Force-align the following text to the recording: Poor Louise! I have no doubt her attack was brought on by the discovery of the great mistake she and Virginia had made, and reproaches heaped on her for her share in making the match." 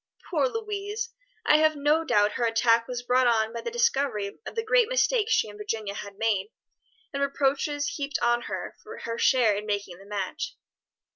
Poor 0.31 0.47
Louise! 0.47 1.11
I 1.45 1.57
have 1.57 1.75
no 1.75 2.03
doubt 2.03 2.31
her 2.31 2.45
attack 2.45 2.87
was 2.87 3.03
brought 3.03 3.27
on 3.27 3.53
by 3.53 3.61
the 3.61 3.69
discovery 3.69 4.39
of 4.47 4.55
the 4.55 4.65
great 4.65 4.89
mistake 4.89 5.27
she 5.29 5.47
and 5.47 5.59
Virginia 5.59 5.93
had 5.93 6.17
made, 6.17 6.47
and 7.13 7.21
reproaches 7.21 7.87
heaped 7.87 8.17
on 8.19 8.41
her 8.49 8.75
for 8.81 8.97
her 9.03 9.19
share 9.19 9.55
in 9.55 9.67
making 9.67 9.99
the 9.99 10.07
match." 10.07 10.57